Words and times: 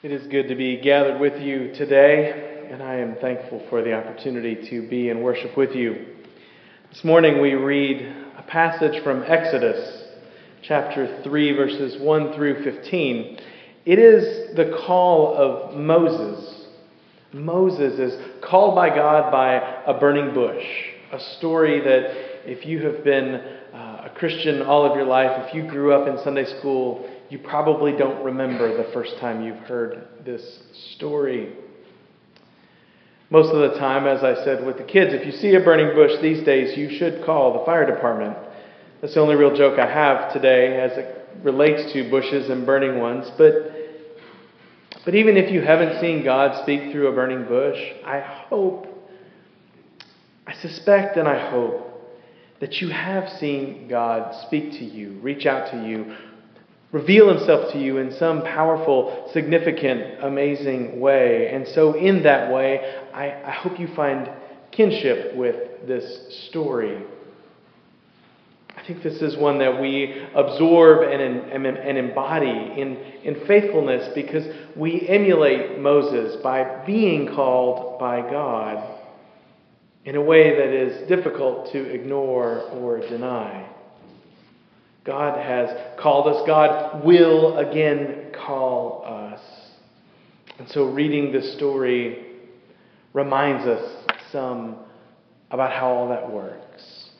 It 0.00 0.12
is 0.12 0.28
good 0.28 0.46
to 0.46 0.54
be 0.54 0.76
gathered 0.80 1.18
with 1.20 1.42
you 1.42 1.74
today, 1.74 2.68
and 2.70 2.80
I 2.80 2.98
am 2.98 3.16
thankful 3.16 3.66
for 3.68 3.82
the 3.82 3.94
opportunity 3.94 4.70
to 4.70 4.88
be 4.88 5.08
in 5.08 5.22
worship 5.22 5.56
with 5.56 5.72
you. 5.74 6.14
This 6.92 7.02
morning 7.02 7.42
we 7.42 7.54
read 7.54 8.02
a 8.38 8.42
passage 8.42 9.02
from 9.02 9.24
Exodus, 9.24 10.04
chapter 10.62 11.20
3, 11.24 11.56
verses 11.56 12.00
1 12.00 12.34
through 12.34 12.62
15. 12.62 13.40
It 13.86 13.98
is 13.98 14.54
the 14.54 14.78
call 14.86 15.36
of 15.36 15.76
Moses. 15.76 16.68
Moses 17.32 17.98
is 17.98 18.40
called 18.40 18.76
by 18.76 18.90
God 18.90 19.32
by 19.32 19.82
a 19.84 19.98
burning 19.98 20.32
bush, 20.32 20.64
a 21.10 21.18
story 21.38 21.80
that 21.80 22.48
if 22.48 22.64
you 22.64 22.86
have 22.86 23.02
been 23.02 23.34
uh, 23.74 23.97
a 24.08 24.18
Christian 24.18 24.62
all 24.62 24.84
of 24.84 24.96
your 24.96 25.06
life, 25.06 25.46
if 25.46 25.54
you 25.54 25.68
grew 25.68 25.92
up 25.92 26.08
in 26.08 26.22
Sunday 26.24 26.44
school, 26.58 27.08
you 27.28 27.38
probably 27.38 27.92
don't 27.92 28.24
remember 28.24 28.76
the 28.76 28.90
first 28.92 29.18
time 29.20 29.42
you've 29.42 29.58
heard 29.58 30.08
this 30.24 30.60
story. 30.94 31.52
Most 33.30 33.52
of 33.52 33.70
the 33.70 33.78
time, 33.78 34.06
as 34.06 34.24
I 34.24 34.42
said 34.44 34.64
with 34.64 34.78
the 34.78 34.84
kids, 34.84 35.12
if 35.12 35.26
you 35.26 35.32
see 35.32 35.54
a 35.54 35.60
burning 35.60 35.94
bush 35.94 36.12
these 36.22 36.42
days, 36.44 36.76
you 36.78 36.96
should 36.98 37.24
call 37.26 37.58
the 37.58 37.66
fire 37.66 37.84
department. 37.84 38.36
That's 39.02 39.14
the 39.14 39.20
only 39.20 39.34
real 39.34 39.54
joke 39.54 39.78
I 39.78 39.86
have 39.86 40.32
today 40.32 40.80
as 40.80 40.92
it 40.96 41.28
relates 41.42 41.92
to 41.92 42.10
bushes 42.10 42.48
and 42.48 42.64
burning 42.64 42.98
ones. 42.98 43.30
But, 43.36 43.52
but 45.04 45.14
even 45.14 45.36
if 45.36 45.52
you 45.52 45.60
haven't 45.60 46.00
seen 46.00 46.24
God 46.24 46.62
speak 46.62 46.90
through 46.92 47.08
a 47.08 47.12
burning 47.12 47.44
bush, 47.46 47.78
I 48.06 48.20
hope, 48.20 48.86
I 50.46 50.54
suspect 50.54 51.18
and 51.18 51.28
I 51.28 51.50
hope 51.50 51.87
that 52.60 52.80
you 52.80 52.88
have 52.88 53.28
seen 53.38 53.86
God 53.88 54.34
speak 54.46 54.72
to 54.72 54.84
you, 54.84 55.18
reach 55.20 55.46
out 55.46 55.70
to 55.70 55.86
you, 55.86 56.16
reveal 56.90 57.28
himself 57.28 57.72
to 57.72 57.78
you 57.78 57.98
in 57.98 58.12
some 58.12 58.42
powerful, 58.42 59.30
significant, 59.32 60.22
amazing 60.22 61.00
way. 61.00 61.50
And 61.52 61.68
so, 61.68 61.94
in 61.94 62.22
that 62.24 62.52
way, 62.52 62.80
I, 63.14 63.32
I 63.44 63.50
hope 63.52 63.78
you 63.78 63.88
find 63.94 64.30
kinship 64.72 65.36
with 65.36 65.86
this 65.86 66.46
story. 66.48 67.02
I 68.76 68.86
think 68.86 69.02
this 69.02 69.20
is 69.20 69.36
one 69.36 69.58
that 69.58 69.80
we 69.80 70.24
absorb 70.34 71.02
and, 71.02 71.20
and, 71.20 71.66
and 71.66 71.98
embody 71.98 72.48
in, 72.80 72.96
in 73.24 73.46
faithfulness 73.46 74.10
because 74.14 74.46
we 74.76 75.06
emulate 75.08 75.78
Moses 75.78 76.36
by 76.42 76.84
being 76.86 77.34
called 77.34 77.98
by 77.98 78.20
God 78.22 78.97
in 80.08 80.16
a 80.16 80.22
way 80.22 80.56
that 80.56 80.70
is 80.70 81.06
difficult 81.06 81.70
to 81.70 81.84
ignore 81.84 82.62
or 82.70 82.98
deny. 82.98 83.68
God 85.04 85.38
has 85.38 85.68
called 86.00 86.34
us. 86.34 86.46
God 86.46 87.04
will 87.04 87.58
again 87.58 88.32
call 88.32 89.02
us. 89.04 89.42
And 90.58 90.66
so, 90.70 90.86
reading 90.86 91.30
this 91.30 91.52
story 91.56 92.24
reminds 93.12 93.66
us 93.66 94.06
some 94.32 94.76
about 95.50 95.72
how 95.72 95.88
all 95.88 96.08
that 96.08 96.32
works. 96.32 97.10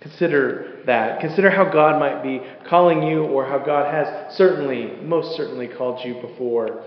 Consider 0.00 0.80
that. 0.86 1.20
Consider 1.20 1.48
how 1.48 1.72
God 1.72 2.00
might 2.00 2.24
be 2.24 2.40
calling 2.68 3.04
you, 3.04 3.22
or 3.22 3.46
how 3.46 3.58
God 3.58 3.94
has 3.94 4.34
certainly, 4.34 5.00
most 5.00 5.36
certainly, 5.36 5.68
called 5.68 6.04
you 6.04 6.20
before, 6.20 6.82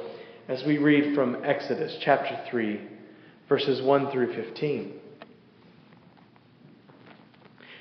as 0.50 0.66
we 0.66 0.78
read 0.80 1.16
from 1.16 1.46
Exodus 1.46 1.98
chapter 2.02 2.38
3, 2.50 2.97
verses 3.50 3.82
1 3.82 4.12
through 4.12 4.36
15. 4.36 4.94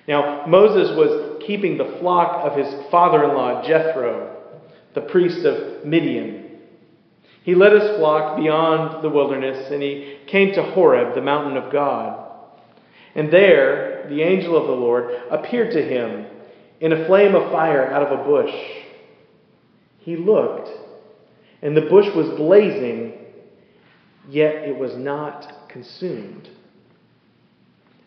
Now, 0.09 0.47
Moses 0.47 0.97
was 0.97 1.43
keeping 1.47 1.79
the 1.79 1.97
flock 2.01 2.45
of 2.45 2.57
his 2.57 2.73
father 2.91 3.25
in 3.25 3.31
law, 3.31 3.67
Jethro, 3.67 4.37
the 4.95 5.01
priest 5.03 5.45
of 5.45 5.85
Midian. 5.85 6.45
He 7.43 7.55
led 7.55 7.73
his 7.73 7.97
flock 7.99 8.37
beyond 8.37 9.05
the 9.05 9.09
wilderness, 9.09 9.71
and 9.71 9.83
he 9.83 10.19
came 10.27 10.53
to 10.55 10.63
Horeb, 10.63 11.15
the 11.15 11.23
mountain 11.23 11.57
of 11.57 11.73
God. 11.73 12.25
And 13.15 13.33
there, 13.33 14.07
the 14.09 14.23
angel 14.23 14.57
of 14.57 14.67
the 14.67 14.73
Lord 14.73 15.11
appeared 15.31 15.73
to 15.73 15.83
him 15.83 16.27
in 16.81 16.93
a 16.93 17.07
flame 17.07 17.35
of 17.35 17.51
fire 17.51 17.91
out 17.91 18.03
of 18.03 18.21
a 18.21 18.25
bush. 18.25 18.55
He 19.99 20.17
looked, 20.17 20.69
and 21.63 21.77
the 21.77 21.83
bush 21.83 22.07
was 22.15 22.37
blazing, 22.37 23.26
yet 24.29 24.57
it 24.57 24.77
was 24.77 24.97
not 24.97 25.69
consumed. 25.69 26.49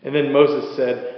And 0.02 0.14
then 0.14 0.32
Moses 0.32 0.76
said, 0.76 1.16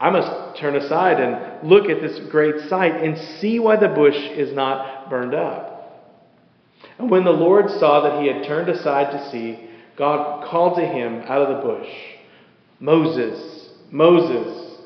I 0.00 0.10
must 0.10 0.58
turn 0.58 0.74
aside 0.74 1.20
and 1.20 1.68
look 1.68 1.88
at 1.88 2.00
this 2.00 2.18
great 2.30 2.68
sight 2.68 3.04
and 3.04 3.16
see 3.40 3.58
why 3.60 3.76
the 3.76 3.88
bush 3.88 4.16
is 4.16 4.52
not 4.52 5.08
burned 5.08 5.34
up. 5.34 5.72
And 6.98 7.10
when 7.10 7.24
the 7.24 7.30
Lord 7.30 7.70
saw 7.78 8.00
that 8.02 8.20
he 8.20 8.26
had 8.26 8.44
turned 8.44 8.68
aside 8.68 9.12
to 9.12 9.30
see, 9.30 9.68
God 9.96 10.48
called 10.48 10.76
to 10.78 10.84
him 10.84 11.20
out 11.22 11.42
of 11.42 11.56
the 11.56 11.62
bush, 11.62 11.88
Moses, 12.80 13.70
Moses. 13.90 14.80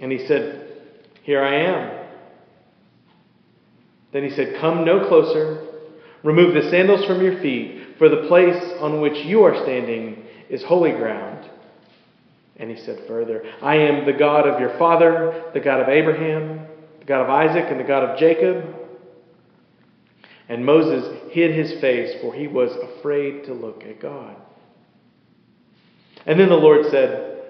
And 0.00 0.10
he 0.10 0.26
said, 0.26 0.68
Here 1.22 1.42
I 1.42 1.54
am. 1.56 2.06
Then 4.12 4.24
he 4.24 4.30
said, 4.30 4.60
Come 4.60 4.84
no 4.84 5.06
closer. 5.06 5.66
Remove 6.22 6.54
the 6.54 6.70
sandals 6.70 7.04
from 7.06 7.22
your 7.22 7.40
feet, 7.40 7.79
for 8.00 8.08
the 8.08 8.26
place 8.28 8.72
on 8.80 9.02
which 9.02 9.26
you 9.26 9.42
are 9.42 9.62
standing 9.62 10.24
is 10.48 10.64
holy 10.64 10.92
ground. 10.92 11.46
And 12.56 12.70
he 12.70 12.82
said 12.82 13.04
further, 13.06 13.44
I 13.60 13.76
am 13.76 14.06
the 14.06 14.14
God 14.14 14.48
of 14.48 14.58
your 14.58 14.78
father, 14.78 15.50
the 15.52 15.60
God 15.60 15.80
of 15.80 15.88
Abraham, 15.90 16.66
the 16.98 17.04
God 17.04 17.24
of 17.24 17.28
Isaac, 17.28 17.66
and 17.68 17.78
the 17.78 17.84
God 17.84 18.02
of 18.04 18.18
Jacob. 18.18 18.74
And 20.48 20.64
Moses 20.64 21.30
hid 21.30 21.54
his 21.54 21.78
face, 21.82 22.18
for 22.22 22.34
he 22.34 22.46
was 22.46 22.70
afraid 22.96 23.44
to 23.44 23.52
look 23.52 23.84
at 23.84 24.00
God. 24.00 24.34
And 26.24 26.40
then 26.40 26.48
the 26.48 26.54
Lord 26.54 26.86
said, 26.90 27.42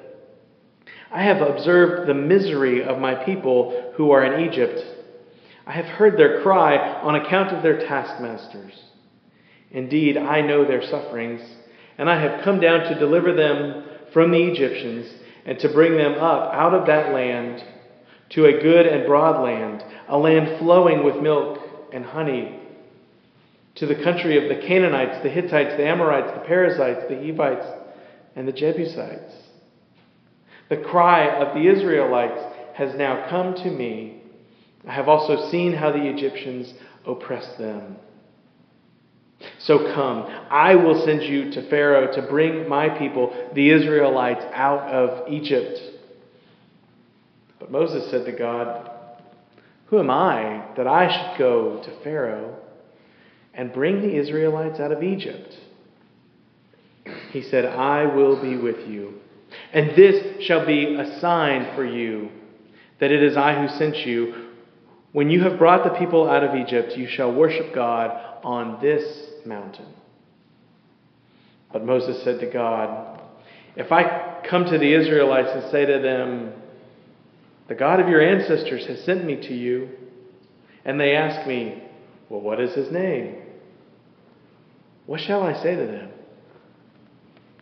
I 1.13 1.23
have 1.23 1.43
observed 1.43 2.09
the 2.09 2.15
misery 2.15 2.83
of 2.83 2.99
my 2.99 3.15
people 3.15 3.93
who 3.95 4.11
are 4.11 4.25
in 4.25 4.51
Egypt. 4.51 4.81
I 5.65 5.73
have 5.75 5.87
heard 5.87 6.19
their 6.19 6.43
cry 6.43 6.77
on 6.77 7.15
account 7.15 7.55
of 7.55 7.63
their 7.63 7.87
taskmasters. 7.87 8.90
Indeed, 9.71 10.17
I 10.17 10.41
know 10.41 10.65
their 10.65 10.83
sufferings, 10.83 11.41
and 11.97 12.11
I 12.11 12.21
have 12.21 12.45
come 12.45 12.61
down 12.61 12.81
to 12.89 12.99
deliver 12.99 13.33
them 13.33 13.85
from 14.13 14.31
the 14.31 14.43
Egyptians 14.43 15.13
and 15.45 15.59
to 15.61 15.69
bring 15.69 15.97
them 15.97 16.15
up 16.15 16.53
out 16.53 16.75
of 16.75 16.87
that 16.87 17.13
land 17.13 17.63
to 18.31 18.47
a 18.47 18.61
good 18.61 18.87
and 18.87 19.07
broad 19.07 19.43
land, 19.43 19.85
a 20.09 20.19
land 20.19 20.59
flowing 20.59 21.05
with 21.05 21.23
milk 21.23 21.59
and 21.93 22.05
honey, 22.05 22.59
to 23.77 23.87
the 23.87 24.03
country 24.03 24.37
of 24.37 24.49
the 24.49 24.67
Canaanites, 24.67 25.23
the 25.23 25.31
Hittites, 25.31 25.77
the 25.77 25.87
Amorites, 25.87 26.33
the 26.33 26.47
Perizzites, 26.47 27.09
the 27.09 27.17
Hivites, 27.17 27.67
and 28.37 28.47
the 28.47 28.53
Jebusites. 28.53 29.33
The 30.69 30.77
cry 30.77 31.29
of 31.29 31.55
the 31.55 31.69
Israelites 31.69 32.41
has 32.75 32.95
now 32.95 33.29
come 33.29 33.55
to 33.55 33.71
me. 33.71 34.23
I 34.87 34.93
have 34.93 35.09
also 35.09 35.51
seen 35.51 35.73
how 35.73 35.91
the 35.91 36.07
Egyptians 36.07 36.73
oppressed 37.07 37.59
them. 37.59 37.97
So 39.59 39.95
come, 39.95 40.27
I 40.51 40.75
will 40.75 41.05
send 41.05 41.23
you 41.23 41.51
to 41.53 41.69
Pharaoh 41.71 42.13
to 42.15 42.23
bring 42.23 42.69
my 42.69 42.89
people, 42.91 43.51
the 43.55 43.71
Israelites, 43.71 44.45
out 44.53 44.81
of 44.91 45.33
Egypt. 45.33 45.79
But 47.59 47.71
Moses 47.71 48.11
said 48.11 48.27
to 48.27 48.33
God, 48.33 48.91
Who 49.87 49.99
am 49.99 50.11
I 50.11 50.67
that 50.77 50.87
I 50.87 51.09
should 51.11 51.39
go 51.39 51.83
to 51.83 52.05
Pharaoh 52.05 52.57
and 53.55 53.73
bring 53.73 54.03
the 54.03 54.15
Israelites 54.15 54.79
out 54.81 54.93
of 54.93 55.03
Egypt? 55.03 55.55
He 57.31 57.43
said, 57.43 57.65
I 57.65 58.07
will 58.15 58.41
be 58.41 58.57
with 58.57 58.89
you. 58.89 59.15
And 59.73 59.97
this 59.97 60.45
shall 60.45 60.67
be 60.67 60.95
a 60.95 61.21
sign 61.21 61.75
for 61.75 61.85
you 61.85 62.31
that 62.99 63.11
it 63.11 63.23
is 63.23 63.37
I 63.37 63.61
who 63.61 63.69
sent 63.79 63.97
you. 64.07 64.49
When 65.13 65.31
you 65.31 65.43
have 65.43 65.59
brought 65.59 65.85
the 65.85 65.99
people 65.99 66.29
out 66.29 66.45
of 66.45 66.55
Egypt, 66.55 66.97
you 66.97 67.09
shall 67.09 67.33
worship 67.33 67.75
God 67.75 68.11
on 68.45 68.81
this 68.81 69.30
mountain. 69.47 69.87
But 71.73 71.85
Moses 71.85 72.23
said 72.25 72.41
to 72.41 72.47
God, 72.47 73.21
If 73.77 73.93
I 73.93 74.43
come 74.49 74.65
to 74.65 74.79
the 74.79 74.95
Israelites 74.95 75.51
and 75.53 75.71
say 75.71 75.87
to 75.87 75.99
them, 76.01 76.53
The 77.69 77.75
God 77.75 78.01
of 78.01 78.09
your 78.09 78.21
ancestors 78.21 78.87
has 78.87 79.05
sent 79.05 79.25
me 79.25 79.37
to 79.37 79.55
you, 79.55 79.89
and 80.85 80.99
they 80.99 81.15
ask 81.15 81.47
me, 81.47 81.83
Well, 82.29 82.41
what 82.41 82.61
is 82.61 82.75
his 82.75 82.91
name? 82.91 83.37
What 85.07 85.21
shall 85.21 85.43
I 85.43 85.61
say 85.63 85.77
to 85.77 85.87
them? 85.87 86.11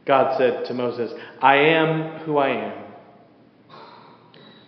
God 0.06 0.38
said 0.38 0.64
to 0.66 0.74
Moses, 0.74 1.12
I 1.40 1.56
am 1.56 2.20
who 2.20 2.38
I 2.38 2.48
am. 2.48 2.84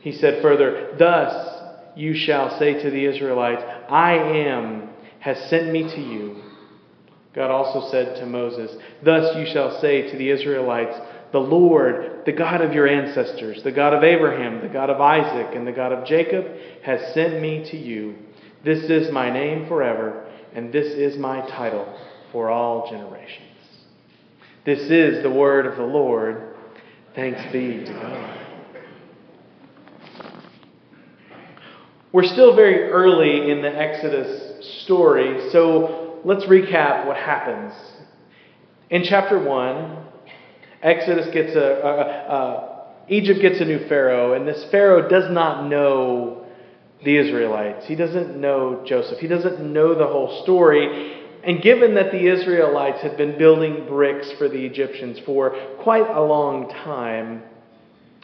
He 0.00 0.12
said 0.12 0.42
further, 0.42 0.94
Thus 0.98 1.62
you 1.96 2.14
shall 2.14 2.58
say 2.58 2.82
to 2.82 2.90
the 2.90 3.04
Israelites, 3.06 3.62
I 3.88 4.14
am 4.14 4.90
has 5.20 5.38
sent 5.50 5.70
me 5.70 5.82
to 5.82 6.00
you. 6.00 6.42
God 7.35 7.50
also 7.50 7.91
said 7.91 8.17
to 8.17 8.27
Moses, 8.27 8.77
Thus 9.05 9.37
you 9.37 9.47
shall 9.53 9.81
say 9.81 10.11
to 10.11 10.17
the 10.19 10.31
Israelites, 10.31 10.97
The 11.32 11.38
Lord, 11.38 12.23
the 12.27 12.32
God 12.32 12.61
of 12.61 12.73
your 12.73 12.88
ancestors, 12.88 13.62
the 13.62 13.71
God 13.71 13.94
of 13.94 14.03
Abraham, 14.03 14.61
the 14.61 14.73
God 14.73 14.91
of 14.91 15.00
Isaac, 15.00 15.55
and 15.55 15.67
the 15.67 15.73
God 15.73 15.93
of 15.93 16.05
Jacob, 16.06 16.44
has 16.82 17.15
sent 17.15 17.41
me 17.41 17.69
to 17.71 17.77
you. 17.77 18.17
This 18.65 18.91
is 18.91 19.12
my 19.12 19.31
name 19.31 19.69
forever, 19.69 20.29
and 20.55 20.73
this 20.73 20.87
is 20.87 21.17
my 21.19 21.41
title 21.50 21.97
for 22.32 22.50
all 22.50 22.91
generations. 22.91 23.47
This 24.67 24.91
is 24.91 25.23
the 25.23 25.31
word 25.31 25.67
of 25.67 25.77
the 25.77 25.85
Lord. 25.85 26.56
Thanks 27.15 27.41
be 27.53 27.85
to 27.85 27.93
God. 27.93 28.37
We're 32.12 32.25
still 32.25 32.56
very 32.56 32.91
early 32.91 33.53
in 33.53 33.62
the 33.62 33.69
Exodus 33.69 34.82
story, 34.82 35.49
so 35.53 36.00
let's 36.25 36.44
recap 36.44 37.06
what 37.06 37.17
happens. 37.17 37.72
In 38.90 39.05
chapter 39.05 39.43
1, 39.43 40.06
Exodus 40.82 41.32
gets 41.32 41.55
a, 41.55 41.61
a, 41.61 42.34
a, 42.34 42.87
Egypt 43.08 43.40
gets 43.40 43.61
a 43.61 43.64
new 43.64 43.87
Pharaoh, 43.88 44.34
and 44.34 44.46
this 44.46 44.64
Pharaoh 44.70 45.08
does 45.08 45.31
not 45.31 45.69
know 45.69 46.46
the 47.05 47.17
Israelites. 47.17 47.87
He 47.87 47.94
doesn't 47.94 48.40
know 48.40 48.84
Joseph. 48.87 49.19
He 49.19 49.26
doesn't 49.26 49.61
know 49.61 49.94
the 49.94 50.06
whole 50.06 50.43
story. 50.43 51.17
And 51.43 51.62
given 51.62 51.94
that 51.94 52.12
the 52.12 52.26
Israelites 52.26 53.00
had 53.00 53.17
been 53.17 53.38
building 53.38 53.87
bricks 53.88 54.31
for 54.38 54.49
the 54.49 54.64
Egyptians 54.64 55.19
for 55.25 55.50
quite 55.82 56.08
a 56.08 56.20
long 56.20 56.69
time, 56.69 57.43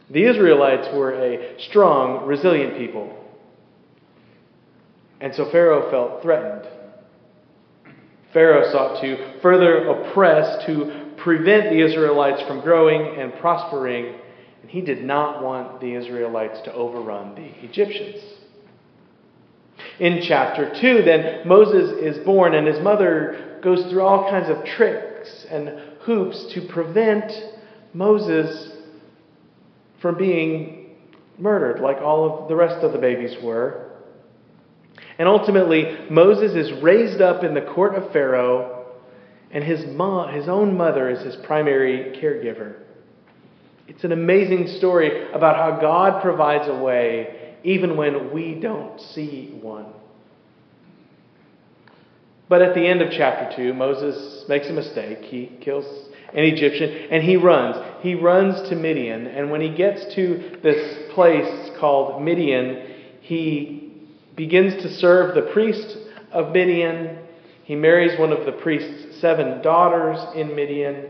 the 0.09 0.23
Israelites 0.23 0.87
were 0.93 1.13
a 1.13 1.59
strong, 1.69 2.27
resilient 2.27 2.77
people. 2.77 3.13
And 5.19 5.33
so 5.33 5.49
Pharaoh 5.51 5.89
felt 5.89 6.21
threatened. 6.21 6.67
Pharaoh 8.33 8.71
sought 8.71 9.01
to 9.01 9.39
further 9.41 9.87
oppress, 9.87 10.65
to 10.65 11.13
prevent 11.17 11.69
the 11.69 11.79
Israelites 11.83 12.41
from 12.47 12.61
growing 12.61 13.19
and 13.19 13.33
prospering, 13.35 14.15
and 14.61 14.69
he 14.69 14.81
did 14.81 15.03
not 15.03 15.43
want 15.43 15.79
the 15.79 15.93
Israelites 15.93 16.59
to 16.65 16.73
overrun 16.73 17.35
the 17.35 17.65
Egyptians. 17.65 18.21
In 19.99 20.21
chapter 20.21 20.73
2, 20.79 21.03
then, 21.03 21.47
Moses 21.47 21.91
is 21.99 22.23
born, 22.25 22.53
and 22.53 22.67
his 22.67 22.79
mother 22.81 23.59
goes 23.63 23.89
through 23.89 24.01
all 24.01 24.29
kinds 24.29 24.49
of 24.49 24.63
tricks 24.65 25.47
and 25.49 25.69
hoops 26.01 26.53
to 26.53 26.67
prevent 26.67 27.31
Moses 27.93 28.71
from 30.01 30.17
being 30.17 30.95
murdered, 31.39 31.81
like 31.81 31.97
all 31.97 32.43
of 32.43 32.49
the 32.49 32.55
rest 32.55 32.83
of 32.83 32.91
the 32.91 32.99
babies 32.99 33.35
were. 33.41 33.86
And 35.17 35.27
ultimately, 35.27 35.97
Moses 36.09 36.53
is 36.53 36.81
raised 36.83 37.21
up 37.21 37.43
in 37.43 37.53
the 37.53 37.61
court 37.61 37.95
of 37.95 38.11
Pharaoh, 38.11 38.85
and 39.51 39.63
his, 39.63 39.85
mom, 39.85 40.33
his 40.33 40.47
own 40.47 40.77
mother 40.77 41.09
is 41.09 41.23
his 41.23 41.35
primary 41.45 42.17
caregiver. 42.21 42.75
It's 43.87 44.03
an 44.03 44.11
amazing 44.11 44.67
story 44.77 45.31
about 45.31 45.55
how 45.55 45.79
God 45.79 46.21
provides 46.21 46.67
a 46.67 46.75
way 46.75 47.55
even 47.63 47.97
when 47.97 48.31
we 48.31 48.55
don't 48.55 48.99
see 48.99 49.57
one. 49.61 49.87
But 52.49 52.61
at 52.61 52.75
the 52.75 52.85
end 52.85 53.01
of 53.01 53.11
chapter 53.11 53.55
2, 53.55 53.73
Moses 53.73 54.45
makes 54.47 54.67
a 54.67 54.73
mistake. 54.73 55.19
He 55.19 55.57
kills 55.61 55.85
an 56.33 56.43
Egyptian 56.43 57.09
and 57.11 57.23
he 57.23 57.35
runs. 57.35 57.75
He 58.01 58.15
runs 58.15 58.69
to 58.69 58.75
Midian. 58.75 59.27
And 59.27 59.51
when 59.51 59.61
he 59.61 59.75
gets 59.75 60.15
to 60.15 60.57
this 60.63 61.13
place 61.13 61.71
called 61.79 62.21
Midian, 62.21 62.95
he 63.21 63.86
begins 64.37 64.81
to 64.83 64.93
serve 64.93 65.35
the 65.35 65.51
priest 65.51 65.97
of 66.31 66.53
Midian. 66.53 67.17
He 67.63 67.75
marries 67.75 68.17
one 68.17 68.31
of 68.31 68.45
the 68.45 68.53
priest's 68.53 69.19
seven 69.19 69.61
daughters 69.61 70.17
in 70.35 70.55
Midian. 70.55 71.09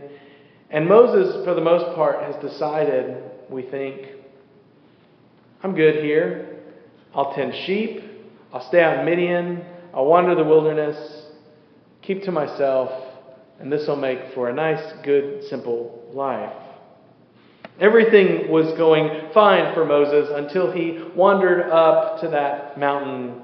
And 0.70 0.88
Moses, 0.88 1.44
for 1.44 1.54
the 1.54 1.60
most 1.60 1.94
part, 1.94 2.20
has 2.24 2.34
decided, 2.42 3.22
we 3.48 3.62
think, 3.62 4.08
I'm 5.62 5.74
good 5.74 6.02
here. 6.02 6.56
I'll 7.14 7.34
tend 7.34 7.54
sheep. 7.66 8.02
I'll 8.52 8.66
stay 8.68 8.82
out 8.82 8.98
in 8.98 9.04
Midian. 9.04 9.64
I'll 9.94 10.06
wander 10.06 10.34
the 10.34 10.44
wilderness, 10.44 11.26
keep 12.02 12.22
to 12.24 12.32
myself, 12.32 12.90
and 13.58 13.72
this 13.72 13.88
will 13.88 13.96
make 13.96 14.34
for 14.34 14.48
a 14.48 14.52
nice, 14.52 14.92
good, 15.02 15.44
simple 15.44 16.10
life. 16.12 16.52
Everything 17.80 18.50
was 18.50 18.76
going 18.76 19.30
fine 19.32 19.72
for 19.72 19.84
Moses 19.84 20.30
until 20.34 20.72
he 20.72 20.98
wandered 21.14 21.70
up 21.70 22.20
to 22.20 22.28
that 22.28 22.78
mountain, 22.78 23.42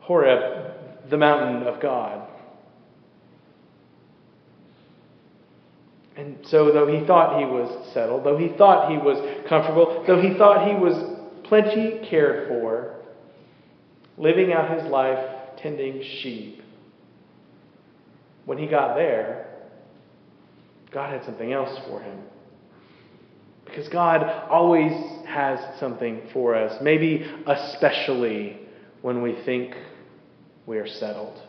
Horeb, 0.00 1.10
the 1.10 1.18
mountain 1.18 1.66
of 1.66 1.80
God. 1.80 2.26
And 6.16 6.38
so, 6.46 6.72
though 6.72 6.86
he 6.86 7.06
thought 7.06 7.38
he 7.38 7.44
was 7.44 7.92
settled, 7.92 8.24
though 8.24 8.38
he 8.38 8.48
thought 8.56 8.90
he 8.90 8.96
was 8.96 9.18
comfortable, 9.46 10.02
though 10.06 10.22
he 10.22 10.32
thought 10.38 10.66
he 10.66 10.74
was 10.74 10.94
plenty 11.44 12.00
cared 12.08 12.48
for, 12.48 12.94
living 14.16 14.54
out 14.54 14.78
his 14.78 14.90
life 14.90 15.18
tending 15.58 16.02
sheep. 16.02 16.62
When 18.46 18.56
he 18.56 18.66
got 18.66 18.94
there, 18.94 19.46
God 20.90 21.10
had 21.10 21.24
something 21.26 21.52
else 21.52 21.78
for 21.86 22.00
him. 22.00 22.18
Because 23.66 23.88
God 23.88 24.22
always 24.48 24.92
has 25.26 25.58
something 25.78 26.22
for 26.32 26.54
us, 26.54 26.80
maybe 26.80 27.30
especially 27.46 28.58
when 29.02 29.20
we 29.22 29.36
think 29.44 29.74
we 30.64 30.78
are 30.78 30.86
settled. 30.86 31.42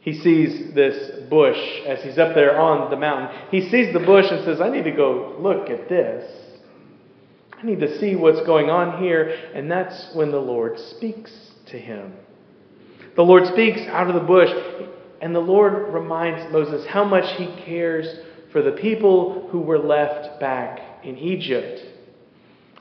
He 0.00 0.18
sees 0.20 0.74
this 0.74 1.28
bush 1.28 1.58
as 1.86 2.02
he's 2.02 2.16
up 2.18 2.34
there 2.34 2.58
on 2.58 2.90
the 2.90 2.96
mountain. 2.96 3.36
He 3.50 3.68
sees 3.68 3.92
the 3.92 4.00
bush 4.00 4.26
and 4.30 4.42
says, 4.44 4.58
I 4.60 4.70
need 4.70 4.84
to 4.84 4.92
go 4.92 5.36
look 5.38 5.68
at 5.68 5.88
this. 5.88 6.32
I 7.52 7.66
need 7.66 7.80
to 7.80 7.98
see 7.98 8.14
what's 8.16 8.40
going 8.46 8.70
on 8.70 9.02
here. 9.02 9.50
And 9.54 9.70
that's 9.70 10.14
when 10.14 10.30
the 10.30 10.38
Lord 10.38 10.78
speaks 10.78 11.32
to 11.66 11.78
him. 11.78 12.14
The 13.16 13.22
Lord 13.22 13.46
speaks 13.48 13.80
out 13.88 14.08
of 14.08 14.14
the 14.14 14.26
bush, 14.26 14.48
and 15.20 15.34
the 15.34 15.40
Lord 15.40 15.92
reminds 15.92 16.52
Moses 16.52 16.86
how 16.86 17.04
much 17.04 17.36
he 17.36 17.46
cares 17.64 18.06
for 18.52 18.62
the 18.62 18.72
people 18.72 19.48
who 19.50 19.60
were 19.60 19.78
left 19.78 20.40
back 20.40 20.80
in 21.04 21.18
Egypt. 21.18 21.80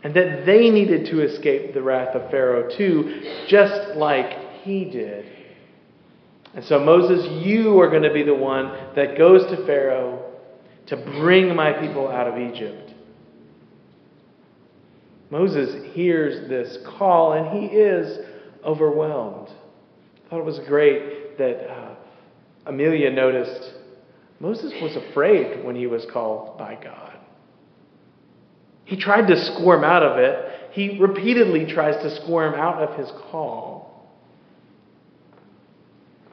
And 0.03 0.13
that 0.15 0.45
they 0.45 0.69
needed 0.69 1.07
to 1.07 1.21
escape 1.21 1.73
the 1.73 1.81
wrath 1.81 2.15
of 2.15 2.29
Pharaoh 2.29 2.69
too, 2.77 3.45
just 3.47 3.97
like 3.97 4.61
he 4.63 4.85
did. 4.85 5.25
And 6.53 6.63
so, 6.65 6.79
Moses, 6.79 7.45
you 7.45 7.79
are 7.81 7.89
going 7.89 8.03
to 8.03 8.13
be 8.13 8.23
the 8.23 8.33
one 8.33 8.71
that 8.95 9.17
goes 9.17 9.43
to 9.49 9.65
Pharaoh 9.65 10.23
to 10.87 10.97
bring 10.97 11.55
my 11.55 11.73
people 11.73 12.07
out 12.07 12.27
of 12.27 12.37
Egypt. 12.37 12.93
Moses 15.29 15.93
hears 15.93 16.47
this 16.47 16.77
call 16.97 17.33
and 17.33 17.59
he 17.59 17.65
is 17.75 18.25
overwhelmed. 18.63 19.49
I 19.49 20.29
thought 20.29 20.39
it 20.39 20.45
was 20.45 20.59
great 20.67 21.37
that 21.37 21.69
uh, 21.69 21.95
Amelia 22.67 23.09
noticed 23.09 23.73
Moses 24.39 24.73
was 24.81 24.95
afraid 24.95 25.63
when 25.63 25.75
he 25.75 25.87
was 25.87 26.05
called 26.11 26.57
by 26.57 26.77
God. 26.81 27.13
He 28.85 28.97
tried 28.97 29.27
to 29.27 29.45
squirm 29.53 29.83
out 29.83 30.03
of 30.03 30.17
it. 30.17 30.71
He 30.71 30.99
repeatedly 30.99 31.65
tries 31.65 32.01
to 32.03 32.23
squirm 32.23 32.53
out 32.53 32.81
of 32.81 32.97
his 32.97 33.11
call. 33.31 34.07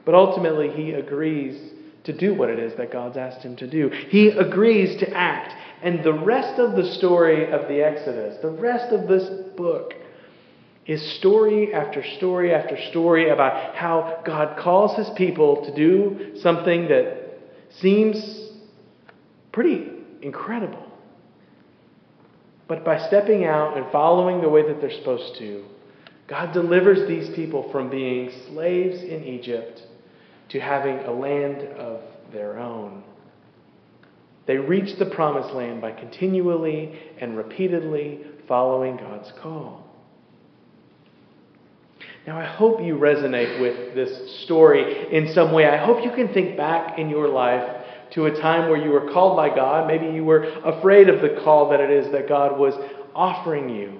But 0.05 0.13
ultimately, 0.13 0.69
he 0.69 0.91
agrees 0.91 1.73
to 2.03 2.13
do 2.13 2.33
what 2.35 2.49
it 2.49 2.59
is 2.59 2.75
that 2.77 2.91
God's 2.91 3.17
asked 3.17 3.41
him 3.41 3.55
to 3.57 3.67
do. 3.67 3.89
He 4.09 4.29
agrees 4.29 4.99
to 4.99 5.09
act. 5.11 5.53
And 5.81 6.03
the 6.03 6.13
rest 6.13 6.59
of 6.59 6.75
the 6.75 6.93
story 6.93 7.51
of 7.51 7.67
the 7.67 7.81
Exodus, 7.81 8.37
the 8.41 8.51
rest 8.51 8.93
of 8.93 9.07
this 9.07 9.27
book, 9.57 9.93
is 10.85 11.01
story 11.17 11.73
after 11.73 12.03
story 12.17 12.53
after 12.53 12.77
story 12.89 13.29
about 13.29 13.75
how 13.75 14.21
God 14.25 14.57
calls 14.57 14.95
his 14.95 15.09
people 15.15 15.65
to 15.65 15.75
do 15.75 16.37
something 16.41 16.87
that 16.89 17.39
seems 17.79 18.51
pretty 19.51 19.89
incredible. 20.21 20.85
But 22.67 22.83
by 22.83 23.07
stepping 23.07 23.45
out 23.45 23.77
and 23.77 23.91
following 23.91 24.41
the 24.41 24.49
way 24.49 24.67
that 24.67 24.81
they're 24.81 24.91
supposed 24.91 25.37
to, 25.39 25.65
God 26.27 26.53
delivers 26.53 27.07
these 27.07 27.35
people 27.35 27.69
from 27.71 27.89
being 27.89 28.31
slaves 28.47 29.01
in 29.01 29.23
Egypt 29.23 29.81
to 30.49 30.59
having 30.59 30.99
a 30.99 31.11
land 31.11 31.61
of 31.77 32.01
their 32.31 32.57
own. 32.57 33.03
They 34.47 34.57
reach 34.57 34.97
the 34.97 35.05
promised 35.07 35.53
land 35.53 35.81
by 35.81 35.91
continually 35.91 36.99
and 37.19 37.37
repeatedly 37.37 38.21
following 38.47 38.97
God's 38.97 39.31
call. 39.41 39.84
Now, 42.27 42.39
I 42.39 42.45
hope 42.45 42.81
you 42.81 42.95
resonate 42.95 43.61
with 43.61 43.93
this 43.93 44.43
story 44.43 45.15
in 45.15 45.31
some 45.33 45.51
way. 45.51 45.67
I 45.67 45.77
hope 45.77 46.03
you 46.03 46.11
can 46.11 46.33
think 46.33 46.57
back 46.57 46.97
in 46.97 47.09
your 47.09 47.27
life 47.27 47.83
to 48.11 48.25
a 48.25 48.41
time 48.41 48.69
where 48.69 48.83
you 48.83 48.89
were 48.89 49.11
called 49.11 49.37
by 49.37 49.53
God. 49.55 49.87
Maybe 49.87 50.07
you 50.07 50.23
were 50.23 50.43
afraid 50.43 51.07
of 51.07 51.21
the 51.21 51.41
call 51.43 51.69
that 51.69 51.79
it 51.79 51.91
is 51.91 52.11
that 52.11 52.27
God 52.27 52.57
was 52.57 52.73
offering 53.13 53.69
you. 53.69 53.99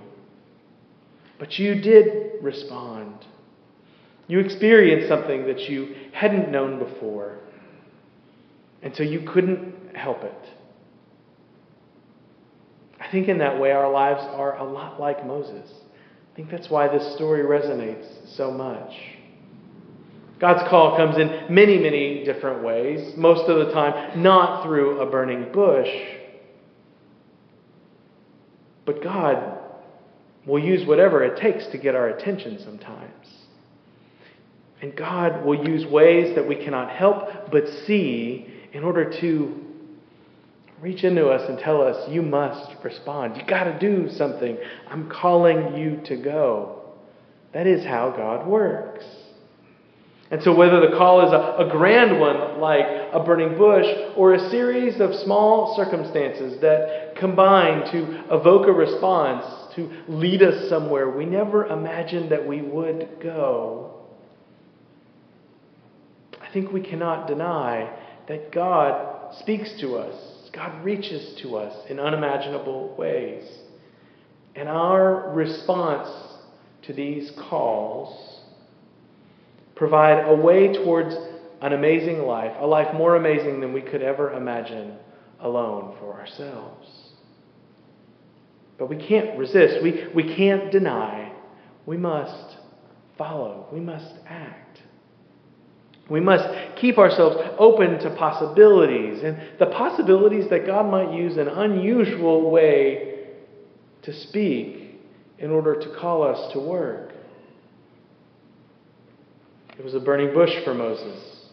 But 1.38 1.60
you 1.60 1.75
did 1.82 2.41
respond. 2.41 3.25
You 4.27 4.39
experienced 4.39 5.08
something 5.08 5.46
that 5.46 5.70
you 5.70 5.96
hadn't 6.12 6.50
known 6.50 6.79
before. 6.79 7.38
And 8.82 8.96
so 8.96 9.03
you 9.03 9.22
couldn't 9.22 9.96
help 9.96 10.24
it. 10.24 10.50
I 13.00 13.12
think 13.12 13.27
in 13.27 13.38
that 13.39 13.60
way, 13.60 13.72
our 13.72 13.91
lives 13.91 14.22
are 14.22 14.58
a 14.58 14.63
lot 14.63 15.00
like 15.00 15.25
Moses. 15.27 15.70
I 16.35 16.37
think 16.37 16.51
that's 16.51 16.69
why 16.69 16.89
this 16.89 17.15
story 17.15 17.43
resonates 17.43 18.35
so 18.35 18.51
much. 18.51 18.93
God's 20.37 20.67
call 20.69 20.97
comes 20.97 21.17
in 21.17 21.45
many, 21.49 21.79
many 21.79 22.25
different 22.25 22.61
ways, 22.61 23.15
most 23.15 23.49
of 23.49 23.65
the 23.65 23.71
time 23.71 24.21
not 24.21 24.61
through 24.63 24.99
a 24.99 25.09
burning 25.09 25.49
bush. 25.53 25.87
But 28.83 29.01
God 29.01 29.59
will 30.45 30.59
use 30.59 30.85
whatever 30.85 31.23
it 31.23 31.39
takes 31.39 31.67
to 31.67 31.77
get 31.77 31.95
our 31.95 32.09
attention 32.09 32.59
sometimes. 32.59 33.27
And 34.81 34.93
God 34.93 35.45
will 35.45 35.65
use 35.65 35.85
ways 35.85 36.35
that 36.35 36.45
we 36.45 36.57
cannot 36.57 36.91
help 36.91 37.49
but 37.49 37.63
see 37.87 38.53
in 38.73 38.83
order 38.83 39.09
to 39.21 39.64
reach 40.82 41.03
into 41.03 41.27
us 41.27 41.48
and 41.50 41.58
tell 41.60 41.82
us, 41.82 42.10
you 42.10 42.22
must 42.22 42.84
respond. 42.84 43.38
You 43.38 43.46
got 43.46 43.65
to 43.65 43.79
do 43.79 44.10
something. 44.10 44.58
I'm 44.89 45.10
calling 45.10 45.77
you 45.77 46.01
to 46.05 46.17
go. 46.22 46.82
That 47.53 47.67
is 47.67 47.86
how 47.86 48.12
God 48.12 48.46
works. 48.46 49.05
And 50.32 50.41
so, 50.41 50.55
whether 50.55 50.82
the 50.82 50.98
call 50.98 51.25
is 51.27 51.32
a, 51.32 51.67
a, 51.67 51.70
grand 51.70 52.20
one, 52.20 52.60
like 52.60 52.84
a 53.13 53.24
burning 53.24 53.58
bush, 53.58 53.86
or 54.17 54.34
a 54.34 54.50
series 54.50 55.00
of 55.00 55.13
small 55.24 55.75
circumstances 55.77 56.60
that 56.62 57.15
combine 57.15 57.89
to 57.91 58.36
evoke 58.36 58.67
a 58.67 58.72
response, 58.72 59.46
to 59.75 59.89
lead 60.08 60.41
us 60.41 60.67
somewhere 60.67 61.10
we 61.10 61.25
never 61.25 61.67
imagined 61.67 62.32
that 62.32 62.46
we 62.46 62.62
would 62.62 63.20
go, 63.22 63.94
I 66.41 66.51
think 66.51 66.72
we 66.72 66.82
cannot 66.82 67.27
deny 67.27 67.96
that 68.27 68.51
God 68.51 69.36
speaks 69.36 69.79
to 69.82 69.98
us 69.98 70.34
God 70.55 70.85
reaches 70.85 71.35
to 71.41 71.57
us 71.57 71.75
in 71.89 72.00
unimaginable 72.00 72.95
ways. 72.97 73.43
And 74.55 74.69
our 74.69 75.33
response 75.33 76.09
to 76.83 76.93
these 76.93 77.31
calls 77.50 78.41
provide 79.75 80.29
a 80.29 80.33
way 80.33 80.71
towards 80.74 81.13
an 81.62 81.74
amazing 81.74 82.19
life, 82.19 82.55
a 82.59 82.65
life 82.65 82.93
more 82.93 83.17
amazing 83.17 83.59
than 83.59 83.74
we 83.74 83.81
could 83.81 84.01
ever 84.01 84.31
imagine 84.33 84.95
alone 85.41 85.95
for 86.00 86.13
ourselves. 86.13 86.88
But 88.77 88.89
we 88.89 88.95
can't 88.95 89.38
resist. 89.38 89.83
We, 89.83 90.07
we 90.13 90.35
can't 90.35 90.71
deny. 90.71 91.33
We 91.85 91.97
must 91.97 92.57
follow. 93.17 93.67
We 93.74 93.79
must 93.79 94.13
act. 94.25 94.81
We 96.09 96.19
must 96.19 96.77
keep 96.77 96.97
ourselves 96.97 97.38
open 97.57 98.00
to 98.00 98.15
possibilities 98.15 99.24
and 99.24 99.41
the 99.57 99.65
possibilities 99.65 100.50
that 100.50 100.65
God 100.65 100.89
might 100.89 101.12
use 101.12 101.38
an 101.38 101.47
unusual 101.47 102.51
way 102.51 103.25
to 104.03 104.13
speak 104.13 105.00
in 105.39 105.50
order 105.50 105.79
to 105.79 105.95
call 106.00 106.24
us 106.24 106.53
to 106.53 106.59
work. 106.59 107.12
It 109.77 109.83
was 109.83 109.95
a 109.95 110.00
burning 110.00 110.33
bush 110.33 110.51
for 110.63 110.74
Moses. 110.74 111.50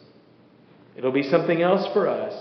It'll 0.97 1.13
be 1.13 1.29
something 1.29 1.63
else 1.63 1.91
for 1.95 2.07
us. 2.07 2.35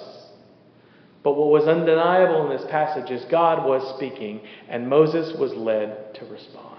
But 1.24 1.38
what 1.38 1.50
was 1.50 1.68
undeniable 1.68 2.52
in 2.52 2.58
this 2.58 2.70
passage 2.70 3.10
is 3.10 3.24
God 3.32 3.66
was 3.66 3.96
speaking, 3.96 4.42
and 4.68 4.90
Moses 4.90 5.38
was 5.38 5.54
led 5.54 6.16
to 6.16 6.26
respond. 6.26 6.78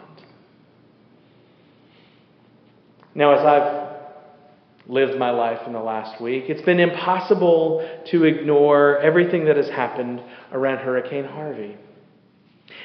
Now, 3.14 3.34
as 3.34 3.44
I've 3.44 3.91
lived 4.86 5.18
my 5.18 5.30
life 5.30 5.60
in 5.66 5.72
the 5.72 5.80
last 5.80 6.20
week. 6.20 6.44
It's 6.48 6.62
been 6.62 6.80
impossible 6.80 7.88
to 8.06 8.24
ignore 8.24 8.98
everything 8.98 9.44
that 9.46 9.56
has 9.56 9.68
happened 9.68 10.22
around 10.52 10.78
Hurricane 10.78 11.24
Harvey. 11.24 11.76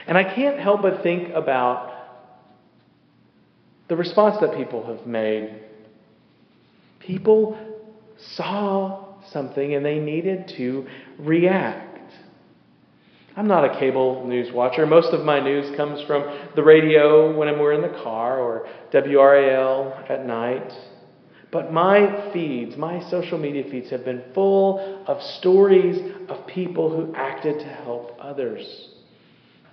And 0.06 0.18
I 0.18 0.24
can't 0.24 0.60
help 0.60 0.82
but 0.82 1.04
think 1.04 1.34
about 1.34 1.94
the 3.88 3.96
response 3.96 4.38
that 4.42 4.56
people 4.56 4.86
have 4.86 5.08
made. 5.08 5.64
People 7.00 7.58
saw 8.18 9.06
something 9.32 9.74
and 9.76 9.86
they 9.86 10.00
needed 10.00 10.54
to 10.58 10.88
react. 11.20 11.88
I'm 13.36 13.48
not 13.48 13.64
a 13.64 13.80
cable 13.80 14.26
news 14.28 14.52
watcher. 14.52 14.86
Most 14.86 15.14
of 15.14 15.24
my 15.24 15.40
news 15.40 15.76
comes 15.78 16.02
from 16.08 16.24
the 16.56 16.64
radio 16.64 17.38
when 17.38 17.48
we're 17.60 17.74
in 17.74 17.82
the 17.82 18.02
car 18.04 18.40
or 18.40 18.68
WRAL 18.92 20.10
at 20.10 20.26
night. 20.26 20.74
But 21.58 21.74
my 21.74 22.32
feeds, 22.34 22.78
my 22.78 23.00
social 23.10 23.40
media 23.40 23.64
feeds, 23.64 23.90
have 23.90 24.06
been 24.06 24.22
full 24.36 24.78
of 25.08 25.20
stories 25.24 26.14
of 26.30 26.46
people 26.46 26.96
who 26.96 27.16
acted 27.16 27.58
to 27.58 27.66
help 27.66 28.16
others. 28.20 28.90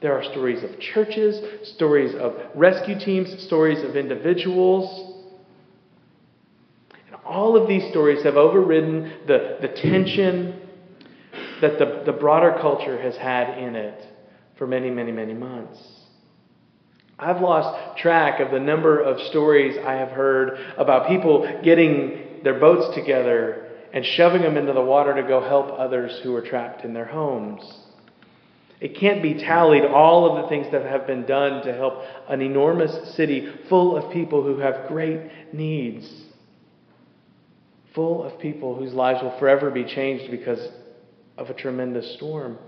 There 0.00 0.19
are 0.19 0.25
stories 0.33 0.64
of 0.64 0.81
churches, 0.81 1.69
stories 1.75 2.14
of 2.14 2.41
rescue 2.55 2.99
teams, 2.99 3.38
stories 3.43 3.85
of 3.85 3.97
individuals. 3.97 5.26
And 7.07 7.17
all 7.23 7.55
of 7.55 7.69
these 7.69 7.87
stories 7.91 8.23
have 8.25 8.37
overridden 8.37 9.26
the, 9.26 9.59
the 9.61 9.69
tension 9.69 10.59
that 11.61 11.79
the, 11.79 12.03
the 12.07 12.12
broader 12.19 12.57
culture 12.62 12.99
has 12.99 13.14
had 13.19 13.59
in 13.59 13.76
it 13.76 14.07
for 14.57 14.67
many, 14.67 14.88
many, 14.88 15.12
many 15.12 15.35
months. 15.35 15.79
I've 17.18 17.40
lost 17.40 17.99
track 17.99 18.40
of 18.40 18.50
the 18.50 18.61
number 18.61 19.00
of 19.00 19.21
stories 19.28 19.76
I 19.78 19.94
have 19.94 20.11
heard 20.11 20.59
about 20.76 21.09
people 21.09 21.61
getting 21.62 22.42
their 22.42 22.59
boats 22.59 22.94
together 22.94 23.71
and 23.92 24.04
shoving 24.04 24.42
them 24.42 24.56
into 24.56 24.73
the 24.73 24.83
water 24.83 25.14
to 25.14 25.23
go 25.23 25.40
help 25.40 25.78
others 25.78 26.18
who 26.23 26.35
are 26.35 26.42
trapped 26.42 26.85
in 26.85 26.92
their 26.92 27.04
homes. 27.04 27.62
It 28.80 28.97
can't 28.97 29.23
be 29.23 29.35
tallied 29.35 29.85
all 29.85 30.37
of 30.37 30.42
the 30.42 30.49
things 30.49 30.66
that 30.73 30.85
have 30.85 31.06
been 31.06 31.25
done 31.25 31.64
to 31.64 31.73
help 31.73 32.02
an 32.28 32.42
enormous 32.42 33.14
city 33.14 33.49
full 33.68 33.97
of 33.97 34.12
people 34.12 34.42
who 34.42 34.59
have 34.59 34.88
great 34.88 35.54
needs, 35.54 36.11
full 37.94 38.25
of 38.25 38.38
people 38.40 38.75
whose 38.75 38.92
lives 38.92 39.23
will 39.23 39.38
forever 39.38 39.71
be 39.71 39.85
changed 39.85 40.30
because 40.30 40.68
of 41.38 41.49
a 41.49 41.54
tremendous 41.54 42.14
storm. 42.16 42.59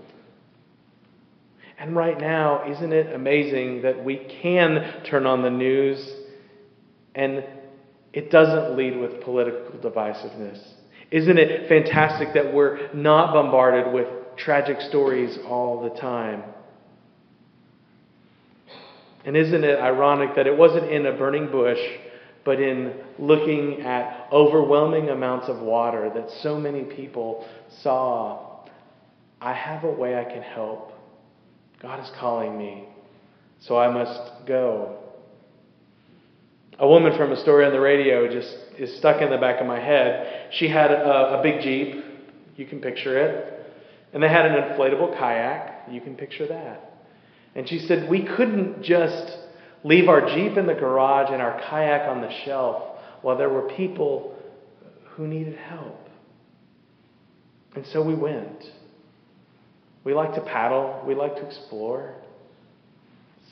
And 1.79 1.95
right 1.95 2.19
now, 2.19 2.69
isn't 2.71 2.91
it 2.91 3.13
amazing 3.13 3.83
that 3.83 4.03
we 4.03 4.17
can 4.41 5.03
turn 5.03 5.27
on 5.27 5.43
the 5.43 5.49
news 5.49 6.15
and 7.13 7.43
it 8.13 8.31
doesn't 8.31 8.75
lead 8.75 8.97
with 8.97 9.21
political 9.21 9.79
divisiveness? 9.79 10.59
Isn't 11.11 11.37
it 11.37 11.69
fantastic 11.69 12.33
that 12.33 12.51
we're 12.51 12.91
not 12.93 13.33
bombarded 13.33 13.93
with 13.93 14.07
tragic 14.37 14.81
stories 14.81 15.37
all 15.47 15.83
the 15.83 15.99
time? 15.99 16.43
And 19.23 19.37
isn't 19.37 19.63
it 19.63 19.79
ironic 19.79 20.35
that 20.35 20.47
it 20.47 20.57
wasn't 20.57 20.89
in 20.89 21.05
a 21.05 21.11
burning 21.11 21.51
bush, 21.51 21.79
but 22.43 22.59
in 22.59 22.93
looking 23.19 23.81
at 23.81 24.27
overwhelming 24.31 25.09
amounts 25.09 25.47
of 25.47 25.59
water 25.59 26.09
that 26.15 26.31
so 26.41 26.59
many 26.59 26.83
people 26.83 27.45
saw? 27.83 28.65
I 29.39 29.53
have 29.53 29.83
a 29.83 29.91
way 29.91 30.17
I 30.17 30.23
can 30.23 30.41
help. 30.41 30.96
God 31.81 32.03
is 32.03 32.09
calling 32.19 32.57
me, 32.57 32.85
so 33.59 33.77
I 33.77 33.91
must 33.91 34.45
go. 34.47 34.97
A 36.79 36.87
woman 36.87 37.15
from 37.17 37.31
a 37.31 37.41
story 37.41 37.65
on 37.65 37.71
the 37.71 37.79
radio 37.79 38.31
just 38.31 38.55
is 38.77 38.95
stuck 38.97 39.21
in 39.21 39.29
the 39.29 39.37
back 39.37 39.59
of 39.59 39.67
my 39.67 39.79
head. 39.79 40.51
She 40.53 40.67
had 40.67 40.91
a, 40.91 41.39
a 41.39 41.43
big 41.43 41.61
Jeep, 41.61 42.03
you 42.55 42.65
can 42.65 42.79
picture 42.79 43.17
it, 43.17 43.73
and 44.13 44.21
they 44.21 44.29
had 44.29 44.45
an 44.45 44.53
inflatable 44.53 45.17
kayak, 45.17 45.91
you 45.91 46.01
can 46.01 46.15
picture 46.15 46.47
that. 46.47 47.05
And 47.55 47.67
she 47.67 47.79
said, 47.79 48.09
We 48.09 48.23
couldn't 48.23 48.83
just 48.83 49.37
leave 49.83 50.09
our 50.09 50.27
Jeep 50.33 50.57
in 50.57 50.67
the 50.67 50.73
garage 50.73 51.29
and 51.31 51.41
our 51.41 51.59
kayak 51.69 52.07
on 52.07 52.21
the 52.21 52.31
shelf 52.45 52.99
while 53.21 53.37
there 53.37 53.49
were 53.49 53.69
people 53.69 54.35
who 55.11 55.27
needed 55.27 55.55
help. 55.55 56.07
And 57.75 57.85
so 57.87 58.01
we 58.01 58.13
went. 58.13 58.63
We 60.07 60.13
like 60.13 60.35
to 60.35 60.41
paddle, 60.41 61.03
we 61.05 61.15
like 61.15 61.35
to 61.35 61.45
explore. 61.45 62.15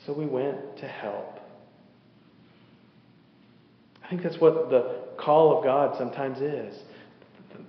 So 0.06 0.14
we 0.14 0.24
went 0.24 0.78
to 0.78 0.88
help. 0.88 1.38
I 4.02 4.08
think 4.08 4.22
that's 4.22 4.38
what 4.40 4.70
the 4.70 5.02
call 5.18 5.58
of 5.58 5.64
God 5.64 5.98
sometimes 5.98 6.40
is. 6.40 6.74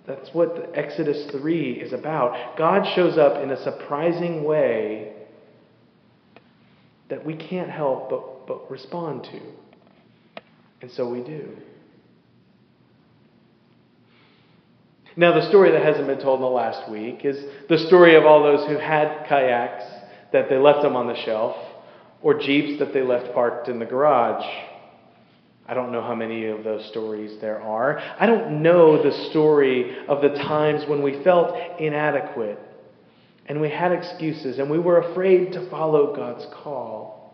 That's 0.07 0.29
what 0.31 0.71
Exodus 0.73 1.29
3 1.31 1.71
is 1.73 1.91
about. 1.91 2.57
God 2.57 2.87
shows 2.95 3.17
up 3.17 3.43
in 3.43 3.51
a 3.51 3.61
surprising 3.61 4.45
way 4.45 5.11
that 7.09 7.25
we 7.25 7.35
can't 7.35 7.69
help 7.69 8.09
but, 8.09 8.47
but 8.47 8.71
respond 8.71 9.25
to. 9.25 9.41
And 10.81 10.89
so 10.91 11.09
we 11.09 11.19
do. 11.19 11.57
Now, 15.17 15.33
the 15.33 15.49
story 15.49 15.71
that 15.71 15.83
hasn't 15.83 16.05
been 16.05 16.19
told 16.19 16.39
in 16.39 16.43
the 16.43 16.47
last 16.47 16.91
week 16.91 17.25
is 17.25 17.43
the 17.67 17.79
story 17.87 18.15
of 18.15 18.23
all 18.23 18.43
those 18.43 18.67
who 18.67 18.77
had 18.77 19.25
kayaks 19.27 19.83
that 20.31 20.47
they 20.47 20.57
left 20.57 20.83
them 20.83 20.95
on 20.95 21.07
the 21.07 21.19
shelf, 21.25 21.55
or 22.21 22.39
jeeps 22.39 22.77
that 22.77 22.93
they 22.93 23.01
left 23.01 23.33
parked 23.33 23.67
in 23.67 23.79
the 23.79 23.85
garage. 23.85 24.45
I 25.67 25.73
don't 25.73 25.91
know 25.91 26.03
how 26.03 26.13
many 26.13 26.45
of 26.45 26.63
those 26.63 26.85
stories 26.89 27.41
there 27.41 27.59
are. 27.59 27.97
I 27.97 28.27
don't 28.27 28.61
know 28.61 29.01
the 29.01 29.29
story 29.31 29.97
of 30.07 30.21
the 30.21 30.29
times 30.29 30.87
when 30.87 31.01
we 31.01 31.23
felt 31.23 31.57
inadequate 31.79 32.59
and 33.47 33.59
we 33.59 33.69
had 33.69 33.91
excuses 33.91 34.59
and 34.59 34.69
we 34.69 34.79
were 34.79 34.99
afraid 34.99 35.51
to 35.53 35.69
follow 35.69 36.15
God's 36.15 36.45
call. 36.63 37.33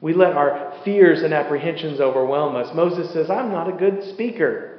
We 0.00 0.14
let 0.14 0.34
our 0.34 0.80
fears 0.84 1.22
and 1.22 1.32
apprehensions 1.32 2.00
overwhelm 2.00 2.54
us. 2.54 2.74
Moses 2.74 3.12
says, 3.12 3.30
I'm 3.30 3.50
not 3.50 3.68
a 3.68 3.76
good 3.76 4.12
speaker. 4.14 4.71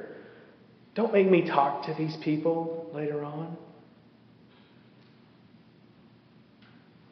Don't 0.94 1.12
make 1.12 1.28
me 1.28 1.42
talk 1.46 1.86
to 1.86 1.94
these 1.94 2.16
people 2.22 2.90
later 2.94 3.24
on. 3.24 3.56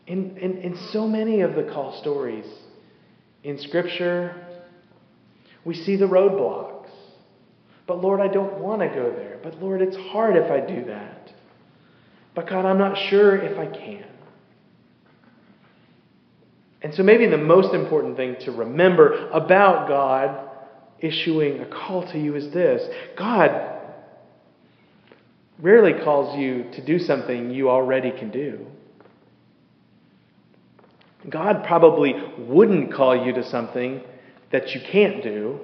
In, 0.07 0.37
in, 0.37 0.59
in 0.59 0.77
so 0.93 1.07
many 1.07 1.41
of 1.41 1.55
the 1.55 1.65
call 1.65 1.99
stories 2.01 2.47
in 3.43 3.59
Scripture, 3.59 4.47
we 5.65 5.75
see 5.75 5.97
the 5.97 6.07
roadblocks. 6.07 6.91
But 7.87 8.01
Lord, 8.01 8.21
I 8.21 8.29
don't 8.29 8.61
want 8.61 8.83
to 8.83 8.89
go 8.89 9.11
there. 9.11 9.39
But 9.43 9.61
Lord, 9.61 9.83
it's 9.83 9.97
hard 9.97 10.37
if 10.37 10.51
I 10.51 10.61
do 10.61 10.85
that. 10.85 11.33
But 12.35 12.49
God, 12.49 12.65
I'm 12.65 12.79
not 12.79 12.97
sure 13.11 13.37
if 13.37 13.59
I 13.59 13.67
can. 13.67 14.07
And 16.83 16.95
so 16.95 17.03
maybe 17.03 17.27
the 17.27 17.39
most 17.39 17.75
important 17.75 18.17
thing 18.17 18.37
to 18.41 18.53
remember 18.53 19.29
about 19.31 19.89
God 19.89 20.49
issuing 21.01 21.61
a 21.61 21.67
call 21.67 22.11
to 22.12 22.19
you 22.19 22.37
is 22.37 22.53
this 22.53 22.83
God 23.17 23.72
rarely 25.62 25.95
calls 26.02 26.37
you 26.37 26.64
to 26.73 26.85
do 26.85 26.99
something 26.99 27.50
you 27.50 27.71
already 27.71 28.11
can 28.11 28.31
do. 28.31 28.66
God 31.31 31.64
probably 31.64 32.14
wouldn't 32.37 32.92
call 32.92 33.25
you 33.25 33.33
to 33.33 33.49
something 33.49 34.02
that 34.50 34.75
you 34.75 34.81
can't 34.90 35.23
do. 35.23 35.61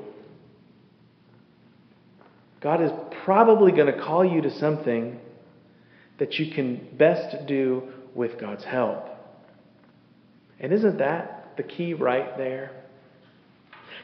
God 2.60 2.80
is 2.80 2.92
probably 3.24 3.72
going 3.72 3.92
to 3.92 4.00
call 4.00 4.24
you 4.24 4.40
to 4.40 4.58
something 4.58 5.18
that 6.18 6.34
you 6.34 6.52
can 6.52 6.96
best 6.96 7.46
do 7.46 7.82
with 8.14 8.40
God's 8.40 8.64
help. 8.64 9.04
And 10.60 10.72
isn't 10.72 10.98
that 10.98 11.54
the 11.56 11.62
key 11.64 11.94
right 11.94 12.36
there? 12.38 12.70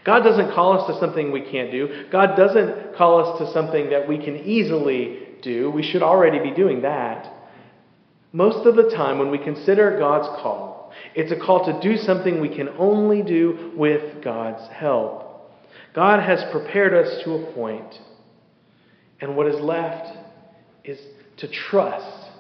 God 0.04 0.20
doesn't 0.22 0.54
call 0.54 0.80
us 0.80 0.86
to 0.88 1.00
something 1.00 1.32
we 1.32 1.40
can't 1.40 1.70
do. 1.70 2.06
God 2.10 2.36
doesn't 2.36 2.96
call 2.96 3.24
us 3.24 3.38
to 3.38 3.52
something 3.52 3.90
that 3.90 4.06
we 4.06 4.18
can 4.18 4.36
easily 4.36 5.23
do. 5.44 5.70
We 5.70 5.82
should 5.82 6.02
already 6.02 6.40
be 6.40 6.50
doing 6.50 6.82
that. 6.82 7.30
Most 8.32 8.66
of 8.66 8.74
the 8.74 8.90
time, 8.90 9.20
when 9.20 9.30
we 9.30 9.38
consider 9.38 9.96
God's 9.96 10.26
call, 10.42 10.92
it's 11.14 11.30
a 11.30 11.36
call 11.36 11.66
to 11.66 11.80
do 11.80 11.96
something 11.96 12.40
we 12.40 12.54
can 12.54 12.68
only 12.78 13.22
do 13.22 13.72
with 13.76 14.24
God's 14.24 14.66
help. 14.72 15.52
God 15.94 16.20
has 16.20 16.42
prepared 16.50 16.94
us 16.94 17.22
to 17.24 17.34
a 17.34 17.52
point, 17.52 17.94
and 19.20 19.36
what 19.36 19.46
is 19.46 19.60
left 19.60 20.16
is 20.84 20.98
to 21.36 21.48
trust 21.48 22.30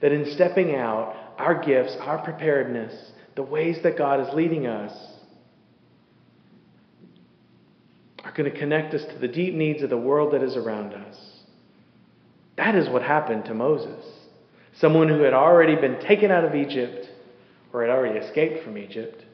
that 0.00 0.12
in 0.12 0.32
stepping 0.32 0.74
out, 0.74 1.16
our 1.36 1.62
gifts, 1.62 1.96
our 2.00 2.18
preparedness, 2.18 3.12
the 3.34 3.42
ways 3.42 3.78
that 3.82 3.98
God 3.98 4.20
is 4.20 4.32
leading 4.34 4.66
us, 4.66 4.92
are 8.22 8.32
going 8.32 8.50
to 8.50 8.58
connect 8.58 8.94
us 8.94 9.02
to 9.12 9.18
the 9.18 9.28
deep 9.28 9.54
needs 9.54 9.82
of 9.82 9.90
the 9.90 9.96
world 9.96 10.34
that 10.34 10.42
is 10.42 10.56
around 10.56 10.92
us. 10.92 11.29
That 12.60 12.74
is 12.74 12.90
what 12.90 13.00
happened 13.00 13.46
to 13.46 13.54
Moses. 13.54 14.04
Someone 14.74 15.08
who 15.08 15.22
had 15.22 15.32
already 15.32 15.76
been 15.76 15.98
taken 15.98 16.30
out 16.30 16.44
of 16.44 16.54
Egypt 16.54 17.08
or 17.72 17.80
had 17.80 17.90
already 17.90 18.18
escaped 18.18 18.62
from 18.62 18.76
Egypt 18.76 19.24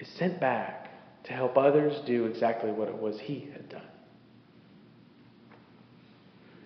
is 0.00 0.08
sent 0.18 0.40
back 0.40 0.90
to 1.26 1.32
help 1.32 1.56
others 1.56 2.00
do 2.04 2.26
exactly 2.26 2.72
what 2.72 2.88
it 2.88 2.98
was 2.98 3.20
he 3.20 3.48
had 3.52 3.68
done. 3.68 3.86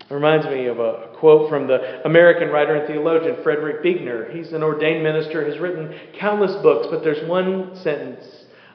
It 0.00 0.14
reminds 0.14 0.47
me 0.47 0.64
of 0.64 0.81
a 0.81 1.11
quote 1.21 1.50
from 1.50 1.66
the 1.66 2.07
American 2.07 2.49
writer 2.49 2.76
and 2.76 2.88
theologian 2.88 3.42
Frederick 3.42 3.83
Buechner. 3.83 4.33
He's 4.33 4.54
an 4.54 4.62
ordained 4.62 5.02
minister, 5.02 5.47
has 5.47 5.61
written 5.61 5.95
countless 6.19 6.57
books, 6.62 6.87
but 6.90 7.04
there's 7.04 7.28
one 7.28 7.76
sentence 7.83 8.25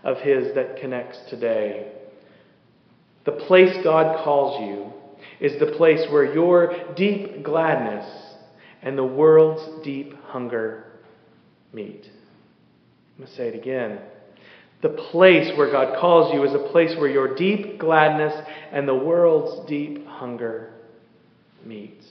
of 0.04 0.18
his 0.20 0.54
that 0.54 0.78
connects 0.78 1.18
today. 1.32 1.94
The 3.26 3.32
place 3.32 3.76
God 3.84 4.24
calls 4.24 4.62
you 4.62 4.94
is 5.40 5.60
the 5.60 5.74
place 5.78 6.06
where 6.12 6.34
your 6.34 6.94
deep 6.96 7.44
gladness 7.44 8.08
and 8.82 8.98
the 8.98 9.06
world's 9.06 9.84
deep 9.84 10.14
hunger 10.26 10.86
meet. 11.74 12.10
I'm 13.18 13.24
going 13.24 13.30
to 13.30 13.36
say 13.36 13.48
it 13.50 13.56
again. 13.56 14.00
The 14.82 14.90
place 14.90 15.58
where 15.58 15.72
God 15.72 16.00
calls 16.00 16.34
you 16.34 16.44
is 16.44 16.54
a 16.54 16.72
place 16.72 16.96
where 16.98 17.10
your 17.10 17.36
deep 17.36 17.80
gladness 17.80 18.34
and 18.72 18.88
the 18.88 18.96
world's 18.96 19.68
deep 19.68 20.06
hunger 20.06 20.74
meets. 21.66 22.06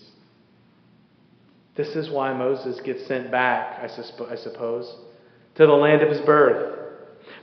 This 1.76 1.88
is 1.88 2.10
why 2.10 2.32
Moses 2.32 2.80
gets 2.84 3.06
sent 3.06 3.30
back, 3.30 3.78
I, 3.80 3.86
susp- 3.86 4.32
I 4.32 4.36
suppose, 4.36 4.92
to 5.56 5.66
the 5.66 5.72
land 5.72 6.02
of 6.02 6.08
his 6.08 6.20
birth. 6.22 6.74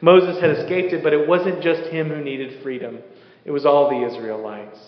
Moses 0.02 0.42
had 0.42 0.52
escaped 0.52 0.92
it, 0.94 1.04
but 1.04 1.14
it 1.14 1.28
wasn't 1.28 1.62
just 1.62 1.90
him 1.90 2.10
who 2.10 2.22
needed 2.22 2.62
freedom, 2.64 3.00
it 3.46 3.52
was 3.52 3.66
all 3.66 3.90
the 3.90 4.06
Israelites. 4.08 4.80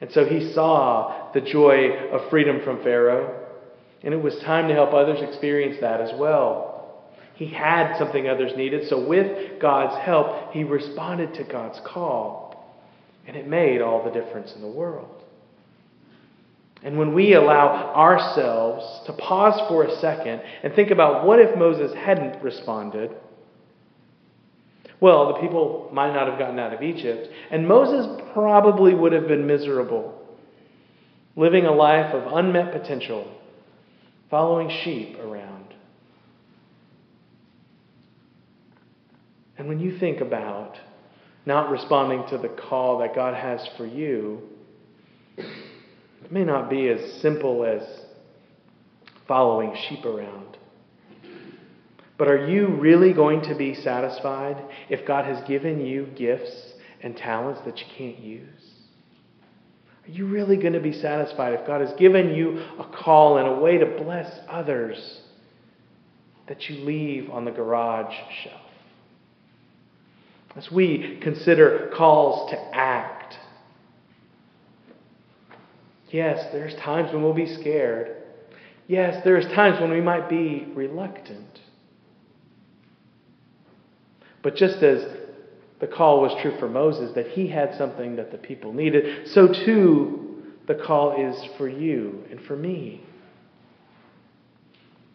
And 0.00 0.10
so 0.12 0.24
he 0.24 0.52
saw 0.52 1.30
the 1.32 1.40
joy 1.40 2.08
of 2.10 2.30
freedom 2.30 2.60
from 2.64 2.82
Pharaoh, 2.82 3.46
and 4.02 4.14
it 4.14 4.22
was 4.22 4.38
time 4.38 4.68
to 4.68 4.74
help 4.74 4.94
others 4.94 5.20
experience 5.20 5.76
that 5.80 6.00
as 6.00 6.18
well. 6.18 7.04
He 7.34 7.46
had 7.46 7.96
something 7.98 8.28
others 8.28 8.52
needed, 8.56 8.88
so 8.88 9.06
with 9.06 9.60
God's 9.60 9.96
help, 10.02 10.52
he 10.52 10.64
responded 10.64 11.34
to 11.34 11.44
God's 11.44 11.80
call, 11.86 12.80
and 13.26 13.36
it 13.36 13.46
made 13.46 13.82
all 13.82 14.04
the 14.04 14.10
difference 14.10 14.52
in 14.54 14.62
the 14.62 14.68
world. 14.68 15.22
And 16.82 16.98
when 16.98 17.12
we 17.12 17.34
allow 17.34 17.94
ourselves 17.94 19.06
to 19.06 19.12
pause 19.12 19.60
for 19.68 19.84
a 19.84 20.00
second 20.00 20.40
and 20.62 20.74
think 20.74 20.90
about 20.90 21.26
what 21.26 21.38
if 21.38 21.56
Moses 21.58 21.94
hadn't 21.94 22.42
responded, 22.42 23.10
well, 25.00 25.32
the 25.32 25.40
people 25.40 25.88
might 25.92 26.12
not 26.12 26.28
have 26.28 26.38
gotten 26.38 26.58
out 26.58 26.74
of 26.74 26.82
Egypt, 26.82 27.28
and 27.50 27.66
Moses 27.66 28.20
probably 28.34 28.94
would 28.94 29.12
have 29.12 29.26
been 29.26 29.46
miserable, 29.46 30.14
living 31.36 31.64
a 31.66 31.72
life 31.72 32.14
of 32.14 32.32
unmet 32.32 32.72
potential, 32.72 33.26
following 34.30 34.70
sheep 34.84 35.18
around. 35.18 35.74
And 39.56 39.68
when 39.68 39.80
you 39.80 39.98
think 39.98 40.20
about 40.20 40.76
not 41.46 41.70
responding 41.70 42.24
to 42.28 42.38
the 42.38 42.48
call 42.48 42.98
that 42.98 43.14
God 43.14 43.34
has 43.34 43.66
for 43.76 43.86
you, 43.86 44.40
it 45.36 46.30
may 46.30 46.44
not 46.44 46.68
be 46.70 46.88
as 46.88 47.20
simple 47.20 47.64
as 47.64 47.82
following 49.26 49.74
sheep 49.88 50.04
around. 50.04 50.56
But 52.20 52.28
are 52.28 52.46
you 52.46 52.66
really 52.66 53.14
going 53.14 53.40
to 53.44 53.54
be 53.54 53.74
satisfied 53.74 54.62
if 54.90 55.06
God 55.06 55.24
has 55.24 55.42
given 55.48 55.80
you 55.80 56.04
gifts 56.14 56.74
and 57.02 57.16
talents 57.16 57.62
that 57.64 57.78
you 57.78 57.86
can't 57.96 58.18
use? 58.18 58.62
Are 60.06 60.10
you 60.10 60.26
really 60.26 60.58
going 60.58 60.74
to 60.74 60.80
be 60.80 60.92
satisfied 60.92 61.54
if 61.54 61.66
God 61.66 61.80
has 61.80 61.98
given 61.98 62.34
you 62.34 62.58
a 62.78 62.84
call 62.84 63.38
and 63.38 63.48
a 63.48 63.58
way 63.58 63.78
to 63.78 63.86
bless 63.86 64.30
others 64.50 65.22
that 66.46 66.68
you 66.68 66.84
leave 66.84 67.30
on 67.30 67.46
the 67.46 67.52
garage 67.52 68.14
shelf? 68.44 68.60
As 70.56 70.70
we 70.70 71.18
consider 71.22 71.90
calls 71.96 72.50
to 72.50 72.58
act, 72.76 73.38
Yes, 76.10 76.52
there's 76.52 76.74
times 76.74 77.14
when 77.14 77.22
we'll 77.22 77.32
be 77.32 77.54
scared. 77.54 78.16
Yes, 78.88 79.22
there's 79.24 79.46
times 79.54 79.80
when 79.80 79.90
we 79.90 80.02
might 80.02 80.28
be 80.28 80.66
reluctant. 80.74 81.59
But 84.42 84.56
just 84.56 84.82
as 84.82 85.04
the 85.80 85.86
call 85.86 86.20
was 86.20 86.32
true 86.42 86.56
for 86.58 86.68
Moses, 86.68 87.12
that 87.14 87.28
he 87.28 87.48
had 87.48 87.76
something 87.76 88.16
that 88.16 88.30
the 88.30 88.38
people 88.38 88.72
needed, 88.72 89.28
so 89.28 89.48
too 89.48 90.42
the 90.66 90.74
call 90.74 91.16
is 91.20 91.36
for 91.56 91.68
you 91.68 92.24
and 92.30 92.40
for 92.42 92.56
me. 92.56 93.02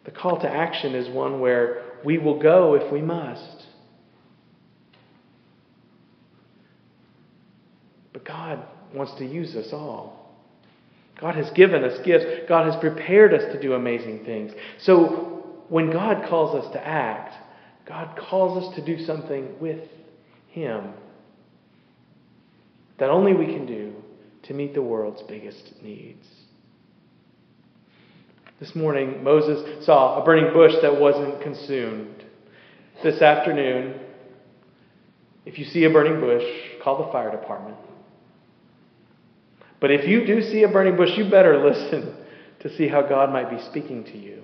The 0.05 0.11
call 0.11 0.39
to 0.39 0.49
action 0.49 0.93
is 0.93 1.09
one 1.09 1.39
where 1.39 1.83
we 2.03 2.17
will 2.17 2.39
go 2.39 2.75
if 2.75 2.91
we 2.91 3.01
must. 3.01 3.65
But 8.13 8.23
God 8.23 8.63
wants 8.93 9.13
to 9.15 9.25
use 9.25 9.55
us 9.55 9.73
all. 9.73 10.25
God 11.19 11.35
has 11.35 11.49
given 11.51 11.83
us 11.83 11.99
gifts. 12.05 12.47
God 12.47 12.71
has 12.71 12.75
prepared 12.79 13.33
us 13.33 13.51
to 13.53 13.59
do 13.59 13.73
amazing 13.73 14.25
things. 14.25 14.51
So 14.79 15.63
when 15.69 15.91
God 15.91 16.27
calls 16.27 16.63
us 16.63 16.71
to 16.73 16.85
act, 16.85 17.33
God 17.86 18.17
calls 18.17 18.63
us 18.63 18.76
to 18.76 18.84
do 18.84 19.06
something 19.06 19.60
with 19.60 19.88
Him 20.50 20.93
that 22.98 23.10
only 23.10 23.34
we 23.34 23.45
can 23.45 23.65
do 23.65 23.93
to 24.43 24.54
meet 24.54 24.74
the 24.74 24.82
world's 24.82 25.21
biggest 25.24 25.74
needs. 25.82 26.26
This 28.60 28.74
morning, 28.74 29.24
Moses 29.24 29.86
saw 29.86 30.21
a 30.21 30.26
burning 30.26 30.54
bush 30.54 30.74
that 30.82 31.00
wasn't 31.00 31.41
consumed. 31.41 32.24
This 33.04 33.21
afternoon, 33.21 34.00
if 35.45 35.60
you 35.60 35.65
see 35.65 35.84
a 35.84 35.89
burning 35.89 36.21
bush, 36.21 36.43
call 36.82 37.06
the 37.06 37.12
fire 37.12 37.32
department. 37.32 37.78
But 39.82 39.91
if 39.91 40.08
you 40.08 40.26
do 40.26 40.41
see 40.41 40.63
a 40.63 40.69
burning 40.69 40.95
bush, 40.95 41.17
you 41.17 41.30
better 41.30 41.63
listen 41.69 42.15
to 42.62 42.76
see 42.78 42.88
how 42.88 43.02
God 43.02 43.32
might 43.32 43.50
be 43.50 43.62
speaking 43.69 44.06
to 44.06 44.17
you. 44.17 44.41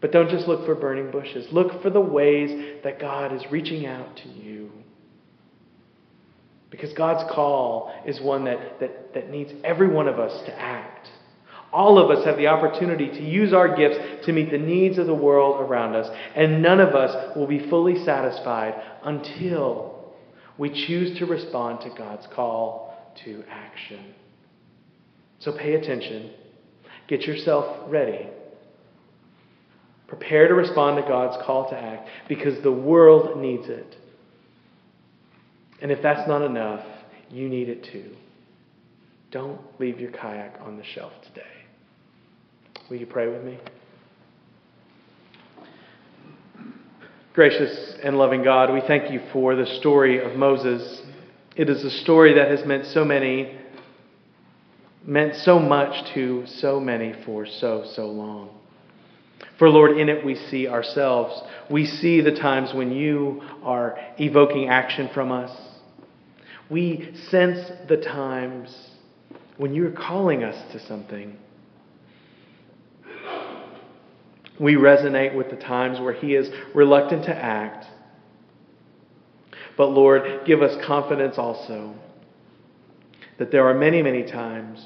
But 0.00 0.12
don't 0.12 0.30
just 0.30 0.46
look 0.46 0.66
for 0.66 0.74
burning 0.74 1.10
bushes. 1.10 1.46
Look 1.52 1.82
for 1.82 1.90
the 1.90 2.00
ways 2.00 2.80
that 2.84 3.00
God 3.00 3.32
is 3.32 3.42
reaching 3.50 3.86
out 3.86 4.16
to 4.18 4.28
you. 4.28 4.70
Because 6.70 6.92
God's 6.92 7.30
call 7.32 7.92
is 8.06 8.20
one 8.20 8.44
that, 8.44 8.80
that, 8.80 9.14
that 9.14 9.30
needs 9.30 9.52
every 9.64 9.88
one 9.88 10.08
of 10.08 10.18
us 10.18 10.44
to 10.46 10.60
act. 10.60 11.08
All 11.72 11.98
of 11.98 12.16
us 12.16 12.24
have 12.24 12.36
the 12.36 12.46
opportunity 12.46 13.08
to 13.08 13.22
use 13.22 13.52
our 13.52 13.74
gifts 13.76 14.26
to 14.26 14.32
meet 14.32 14.50
the 14.50 14.58
needs 14.58 14.98
of 14.98 15.06
the 15.06 15.14
world 15.14 15.60
around 15.60 15.94
us, 15.94 16.08
and 16.34 16.62
none 16.62 16.80
of 16.80 16.94
us 16.94 17.36
will 17.36 17.46
be 17.46 17.68
fully 17.68 18.04
satisfied 18.04 18.74
until 19.02 20.14
we 20.58 20.70
choose 20.86 21.18
to 21.18 21.26
respond 21.26 21.80
to 21.82 21.90
God's 21.90 22.26
call 22.34 23.14
to 23.24 23.44
action. 23.50 24.14
So 25.38 25.52
pay 25.52 25.74
attention, 25.74 26.30
get 27.08 27.22
yourself 27.22 27.90
ready. 27.90 28.26
Prepare 30.08 30.48
to 30.48 30.54
respond 30.54 31.02
to 31.02 31.08
God's 31.08 31.36
call 31.44 31.68
to 31.70 31.76
act 31.76 32.08
because 32.28 32.62
the 32.62 32.72
world 32.72 33.38
needs 33.38 33.68
it. 33.68 33.96
And 35.82 35.90
if 35.90 36.00
that's 36.02 36.26
not 36.28 36.42
enough, 36.42 36.84
you 37.30 37.48
need 37.48 37.68
it 37.68 37.84
too. 37.84 38.14
Don't 39.30 39.60
leave 39.80 40.00
your 40.00 40.12
kayak 40.12 40.60
on 40.60 40.76
the 40.76 40.84
shelf 40.84 41.12
today. 41.24 41.42
Will 42.88 42.96
you 42.96 43.06
pray 43.06 43.28
with 43.28 43.42
me? 43.42 43.58
Gracious 47.34 47.96
and 48.02 48.16
loving 48.16 48.42
God, 48.42 48.72
we 48.72 48.80
thank 48.86 49.10
you 49.12 49.20
for 49.32 49.56
the 49.56 49.66
story 49.80 50.24
of 50.24 50.38
Moses. 50.38 51.02
It 51.54 51.68
is 51.68 51.84
a 51.84 51.90
story 51.90 52.34
that 52.34 52.48
has 52.48 52.64
meant 52.64 52.86
so 52.86 53.04
many, 53.04 53.58
meant 55.04 55.34
so 55.36 55.58
much 55.58 56.14
to 56.14 56.44
so 56.46 56.80
many 56.80 57.12
for 57.24 57.44
so, 57.44 57.84
so 57.94 58.06
long. 58.06 58.56
For 59.58 59.70
Lord, 59.70 59.96
in 59.96 60.08
it 60.08 60.24
we 60.24 60.34
see 60.34 60.68
ourselves. 60.68 61.40
We 61.70 61.86
see 61.86 62.20
the 62.20 62.32
times 62.32 62.74
when 62.74 62.92
you 62.92 63.42
are 63.62 63.98
evoking 64.18 64.68
action 64.68 65.08
from 65.14 65.32
us. 65.32 65.50
We 66.70 67.14
sense 67.30 67.70
the 67.88 67.96
times 67.96 68.76
when 69.56 69.74
you're 69.74 69.92
calling 69.92 70.44
us 70.44 70.72
to 70.72 70.86
something. 70.86 71.38
We 74.60 74.74
resonate 74.74 75.34
with 75.34 75.50
the 75.50 75.56
times 75.56 76.00
where 76.00 76.12
He 76.12 76.34
is 76.34 76.50
reluctant 76.74 77.24
to 77.24 77.34
act. 77.34 77.86
But 79.76 79.88
Lord, 79.88 80.46
give 80.46 80.62
us 80.62 80.76
confidence 80.86 81.36
also 81.38 81.94
that 83.38 83.50
there 83.52 83.68
are 83.68 83.74
many, 83.74 84.02
many 84.02 84.22
times 84.22 84.84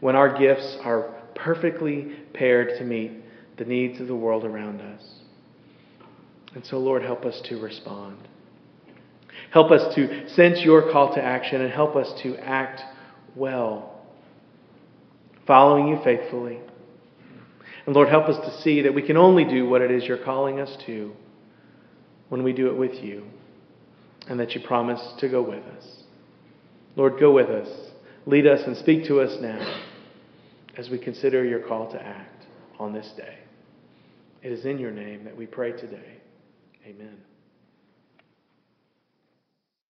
when 0.00 0.14
our 0.14 0.38
gifts 0.38 0.76
are 0.82 1.14
perfectly 1.34 2.12
paired 2.32 2.78
to 2.78 2.84
meet 2.84 3.10
the 3.56 3.64
needs 3.64 4.00
of 4.00 4.06
the 4.06 4.16
world 4.16 4.44
around 4.44 4.80
us. 4.80 5.02
And 6.54 6.64
so, 6.64 6.78
Lord, 6.78 7.02
help 7.02 7.24
us 7.24 7.40
to 7.46 7.60
respond. 7.60 8.16
Help 9.50 9.70
us 9.70 9.94
to 9.94 10.28
sense 10.30 10.60
your 10.60 10.90
call 10.90 11.14
to 11.14 11.22
action 11.22 11.60
and 11.60 11.72
help 11.72 11.96
us 11.96 12.12
to 12.22 12.36
act 12.36 12.80
well, 13.34 14.00
following 15.46 15.88
you 15.88 15.98
faithfully. 16.02 16.58
And 17.84 17.94
Lord, 17.94 18.08
help 18.08 18.28
us 18.28 18.36
to 18.44 18.62
see 18.62 18.82
that 18.82 18.94
we 18.94 19.02
can 19.02 19.16
only 19.16 19.44
do 19.44 19.68
what 19.68 19.82
it 19.82 19.90
is 19.90 20.04
you're 20.04 20.24
calling 20.24 20.58
us 20.60 20.76
to 20.86 21.12
when 22.28 22.42
we 22.42 22.52
do 22.52 22.68
it 22.68 22.76
with 22.76 22.94
you, 23.04 23.24
and 24.28 24.40
that 24.40 24.52
you 24.54 24.60
promise 24.66 25.00
to 25.20 25.28
go 25.28 25.42
with 25.42 25.62
us. 25.62 25.84
Lord, 26.96 27.20
go 27.20 27.32
with 27.32 27.48
us. 27.48 27.68
Lead 28.24 28.46
us 28.46 28.62
and 28.66 28.76
speak 28.76 29.04
to 29.06 29.20
us 29.20 29.36
now 29.40 29.82
as 30.76 30.90
we 30.90 30.98
consider 30.98 31.44
your 31.44 31.60
call 31.60 31.92
to 31.92 32.02
act 32.02 32.46
on 32.80 32.92
this 32.92 33.12
day. 33.16 33.45
It 34.46 34.52
is 34.52 34.64
in 34.64 34.78
your 34.78 34.92
name 34.92 35.24
that 35.24 35.36
we 35.36 35.44
pray 35.44 35.72
today. 35.72 36.20
Amen. 36.86 37.18